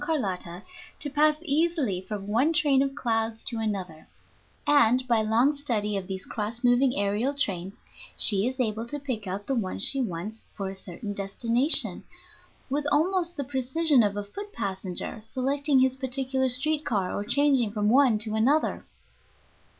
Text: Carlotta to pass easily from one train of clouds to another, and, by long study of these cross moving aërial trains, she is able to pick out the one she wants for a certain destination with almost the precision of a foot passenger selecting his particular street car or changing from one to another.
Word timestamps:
Carlotta 0.01 0.63
to 0.99 1.11
pass 1.11 1.37
easily 1.43 2.01
from 2.01 2.25
one 2.25 2.51
train 2.51 2.81
of 2.81 2.95
clouds 2.95 3.43
to 3.43 3.59
another, 3.59 4.07
and, 4.65 5.07
by 5.07 5.21
long 5.21 5.55
study 5.55 5.95
of 5.95 6.07
these 6.07 6.25
cross 6.25 6.63
moving 6.63 6.91
aërial 6.93 7.37
trains, 7.39 7.75
she 8.17 8.47
is 8.47 8.59
able 8.59 8.87
to 8.87 8.97
pick 8.97 9.27
out 9.27 9.45
the 9.45 9.53
one 9.53 9.77
she 9.77 10.01
wants 10.01 10.47
for 10.55 10.69
a 10.71 10.75
certain 10.75 11.13
destination 11.13 12.03
with 12.67 12.87
almost 12.91 13.37
the 13.37 13.43
precision 13.43 14.01
of 14.01 14.17
a 14.17 14.23
foot 14.23 14.51
passenger 14.51 15.19
selecting 15.19 15.77
his 15.77 15.95
particular 15.97 16.49
street 16.49 16.83
car 16.83 17.13
or 17.13 17.23
changing 17.23 17.71
from 17.71 17.87
one 17.87 18.17
to 18.17 18.33
another. 18.33 18.83